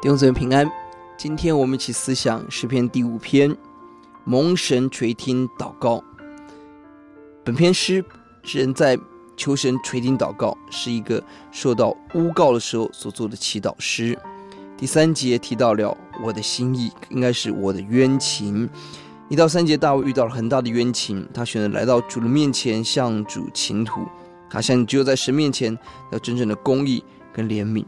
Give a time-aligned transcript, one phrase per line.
[0.00, 0.70] 弟兄姊妹平安，
[1.16, 3.56] 今天我们一起思想诗篇第五篇，
[4.22, 6.00] 蒙神垂听祷告。
[7.44, 8.04] 本篇诗
[8.44, 8.96] 诗人在
[9.36, 11.20] 求神垂听祷告，是一个
[11.50, 14.16] 受到诬告的时候所做的祈祷诗。
[14.76, 18.70] 第三节提到了我的心意，应该是我的冤情。
[19.28, 24.06] 一到三节，大卫遇到了很大的冤情，他选择来到主的面前向主倾吐，
[24.48, 25.76] 他相信只有在神面前
[26.12, 27.02] 有真正的公义
[27.32, 27.84] 跟怜悯。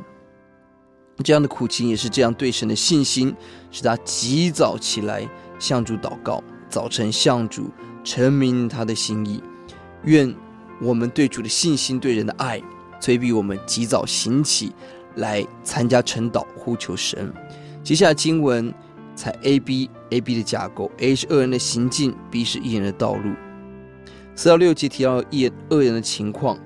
[1.23, 3.35] 这样的苦情也是这样对神的信心，
[3.71, 5.29] 使他及早起来
[5.59, 7.71] 向主祷告，早晨向主
[8.03, 9.43] 陈明他的心意。
[10.05, 10.35] 愿
[10.81, 12.63] 我们对主的信心、对人的爱，
[13.01, 14.73] 催逼我们及早行起
[15.17, 17.33] 来参加晨祷，呼求神。
[17.83, 18.73] 接下来经文
[19.15, 23.33] 采 A B A B 的架构，A 是恶人的行径，B 是义人的道路。
[24.35, 26.57] 四到六节提到义恶人的情况，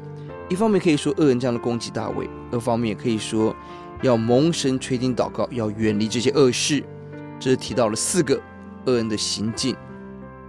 [0.48, 3.54] 一方面可以说恶人这样的攻击大卫，二方面也可以说。
[4.02, 6.84] 要蒙神垂听祷告，要远离这些恶事。
[7.40, 8.40] 这是提到了四个
[8.86, 9.76] 恶人的行径：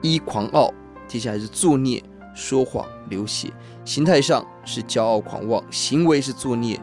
[0.02, 0.74] 一狂傲，
[1.08, 2.02] 接下来是作孽、
[2.36, 3.50] 说谎、流血；
[3.84, 6.80] 形态上是骄傲狂妄，行为是作孽、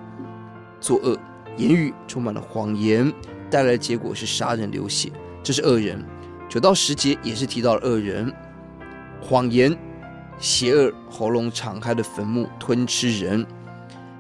[0.80, 1.16] 作恶；
[1.56, 3.12] 言语充满了谎言，
[3.50, 5.10] 带来的结果是杀人流血。
[5.42, 6.05] 这是恶人。
[6.48, 8.33] 九到十节也是提到了恶人：
[9.22, 9.74] 谎言、
[10.38, 13.46] 邪恶，喉咙敞开的坟墓，吞吃人。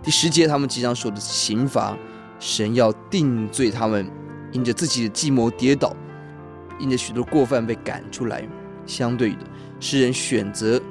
[0.02, 1.96] 第十节他们即将说的刑罚。
[2.42, 4.04] 神要定罪他们，
[4.50, 5.94] 因着自己的计谋跌倒，
[6.80, 8.44] 因着许多过犯被赶出来。
[8.84, 9.46] 相对的，
[9.78, 10.82] 诗人选择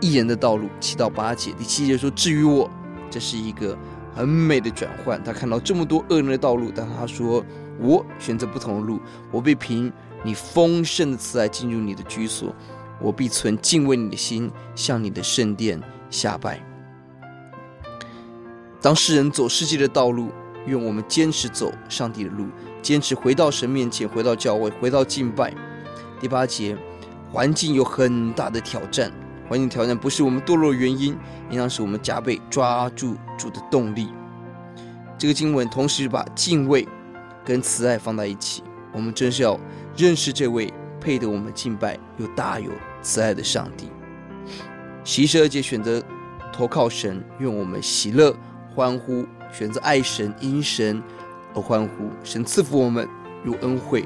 [0.00, 0.68] 一人的道路。
[0.80, 2.68] 七到八节，第七节说：“至于我，
[3.08, 3.78] 这是一个
[4.12, 5.22] 很美的转换。
[5.22, 7.44] 他看到这么多恶人的道路，但他说：
[7.78, 8.98] 我选择不同的路。
[9.30, 9.90] 我必凭
[10.24, 12.52] 你丰盛的慈爱进入你的居所，
[13.00, 16.60] 我必存敬畏你的心，向你的圣殿下拜。”
[18.82, 20.32] 当诗人走世界的道路。
[20.66, 22.46] 愿我们坚持走上帝的路，
[22.80, 25.52] 坚持回到神面前，回到教会，回到敬拜。
[26.20, 26.76] 第八节，
[27.30, 29.12] 环境有很大的挑战，
[29.48, 31.16] 环境挑战不是我们堕落的原因，
[31.50, 34.08] 应当是我们加倍抓住主的动力。
[35.18, 36.86] 这个经文同时把敬畏
[37.44, 38.62] 跟慈爱放在一起，
[38.92, 39.58] 我们真是要
[39.96, 42.70] 认识这位配得我们敬拜又大有
[43.02, 43.88] 慈爱的上帝。
[45.04, 46.00] 十一、十二节选择
[46.52, 48.34] 投靠神，愿我们喜乐
[48.74, 49.24] 欢呼。
[49.52, 51.00] 选择爱神，因神
[51.54, 52.08] 而欢呼。
[52.24, 53.06] 神赐福我们，
[53.44, 54.04] 如恩惠，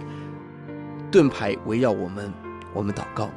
[1.10, 2.30] 盾牌围绕我们。
[2.74, 3.30] 我们祷告，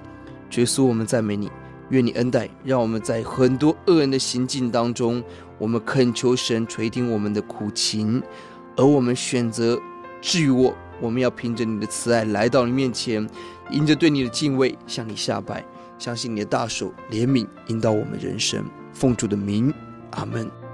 [0.55, 1.49] 耶稣，我们赞美你，
[1.89, 5.23] 愿你恩待，让我们在很多恶人的行径当中，
[5.57, 8.21] 我们恳求神垂听我们的苦情，
[8.75, 9.79] 而我们选择
[10.19, 13.25] 至于我，我们要凭着你的慈爱来到你面前，
[13.71, 15.63] 迎着对你的敬畏向你下拜，
[15.97, 18.65] 相信你的大手怜悯引导我们人生。
[18.91, 19.73] 奉主的名，
[20.11, 20.68] 阿门。